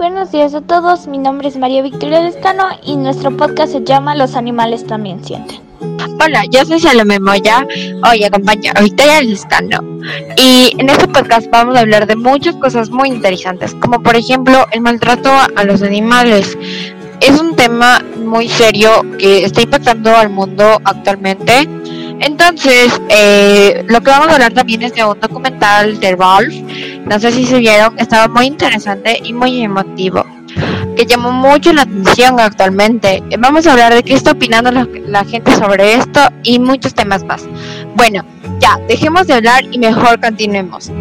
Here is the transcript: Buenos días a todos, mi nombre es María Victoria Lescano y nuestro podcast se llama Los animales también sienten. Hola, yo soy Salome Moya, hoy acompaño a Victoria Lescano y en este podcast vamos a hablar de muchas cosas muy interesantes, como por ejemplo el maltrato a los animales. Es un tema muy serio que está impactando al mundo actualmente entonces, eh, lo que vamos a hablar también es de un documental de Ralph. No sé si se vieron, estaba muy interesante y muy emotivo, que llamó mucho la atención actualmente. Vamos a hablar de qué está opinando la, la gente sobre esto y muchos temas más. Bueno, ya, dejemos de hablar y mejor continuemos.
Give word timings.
Buenos 0.00 0.32
días 0.32 0.54
a 0.54 0.62
todos, 0.62 1.06
mi 1.08 1.18
nombre 1.18 1.46
es 1.48 1.58
María 1.58 1.82
Victoria 1.82 2.22
Lescano 2.22 2.68
y 2.82 2.96
nuestro 2.96 3.36
podcast 3.36 3.72
se 3.72 3.84
llama 3.84 4.14
Los 4.14 4.34
animales 4.34 4.86
también 4.86 5.22
sienten. 5.22 5.60
Hola, 6.24 6.44
yo 6.50 6.64
soy 6.64 6.80
Salome 6.80 7.20
Moya, 7.20 7.66
hoy 8.10 8.24
acompaño 8.24 8.72
a 8.74 8.80
Victoria 8.80 9.20
Lescano 9.20 10.00
y 10.38 10.74
en 10.78 10.88
este 10.88 11.06
podcast 11.06 11.50
vamos 11.50 11.76
a 11.76 11.80
hablar 11.80 12.06
de 12.06 12.16
muchas 12.16 12.56
cosas 12.56 12.88
muy 12.88 13.10
interesantes, 13.10 13.74
como 13.74 14.02
por 14.02 14.16
ejemplo 14.16 14.64
el 14.72 14.80
maltrato 14.80 15.30
a 15.54 15.64
los 15.64 15.82
animales. 15.82 16.56
Es 17.20 17.38
un 17.38 17.54
tema 17.54 18.02
muy 18.24 18.48
serio 18.48 19.02
que 19.18 19.44
está 19.44 19.60
impactando 19.60 20.16
al 20.16 20.30
mundo 20.30 20.80
actualmente 20.82 21.68
entonces, 22.20 23.00
eh, 23.08 23.84
lo 23.88 24.00
que 24.00 24.10
vamos 24.10 24.28
a 24.28 24.34
hablar 24.34 24.52
también 24.52 24.82
es 24.82 24.94
de 24.94 25.02
un 25.04 25.18
documental 25.18 25.98
de 26.00 26.16
Ralph. 26.16 26.54
No 27.06 27.18
sé 27.18 27.32
si 27.32 27.46
se 27.46 27.58
vieron, 27.58 27.98
estaba 27.98 28.28
muy 28.28 28.46
interesante 28.46 29.20
y 29.24 29.32
muy 29.32 29.62
emotivo, 29.62 30.24
que 30.96 31.06
llamó 31.06 31.32
mucho 31.32 31.72
la 31.72 31.82
atención 31.82 32.38
actualmente. 32.38 33.22
Vamos 33.38 33.66
a 33.66 33.72
hablar 33.72 33.94
de 33.94 34.02
qué 34.02 34.14
está 34.14 34.32
opinando 34.32 34.70
la, 34.70 34.86
la 35.06 35.24
gente 35.24 35.54
sobre 35.56 35.94
esto 35.94 36.20
y 36.42 36.58
muchos 36.58 36.94
temas 36.94 37.24
más. 37.24 37.48
Bueno, 37.94 38.22
ya, 38.60 38.78
dejemos 38.86 39.26
de 39.26 39.34
hablar 39.34 39.64
y 39.70 39.78
mejor 39.78 40.20
continuemos. 40.20 40.92